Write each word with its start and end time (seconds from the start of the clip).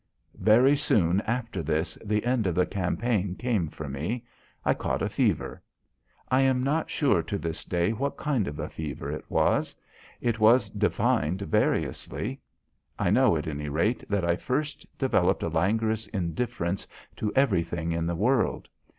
Very 0.39 0.75
soon 0.75 1.21
after 1.27 1.61
this 1.61 1.95
the 2.03 2.25
end 2.25 2.47
of 2.47 2.55
the 2.55 2.65
campaign 2.65 3.35
came 3.35 3.67
for 3.67 3.87
me. 3.87 4.25
I 4.65 4.73
caught 4.73 5.03
a 5.03 5.09
fever. 5.09 5.61
I 6.31 6.41
am 6.41 6.63
not 6.63 6.89
sure 6.89 7.21
to 7.21 7.37
this 7.37 7.63
day 7.63 7.91
what 7.93 8.17
kind 8.17 8.47
of 8.47 8.57
a 8.57 8.67
fever 8.67 9.11
it 9.11 9.29
was. 9.29 9.75
It 10.19 10.39
was 10.39 10.71
defined 10.71 11.43
variously. 11.43 12.41
I 12.97 13.11
know, 13.11 13.37
at 13.37 13.45
any 13.45 13.69
rate, 13.69 14.03
that 14.09 14.25
I 14.25 14.37
first 14.37 14.87
developed 14.97 15.43
a 15.43 15.49
languorous 15.49 16.07
indifference 16.07 16.87
to 17.17 17.31
everything 17.35 17.91
in 17.91 18.07
the 18.07 18.15
world. 18.15 18.69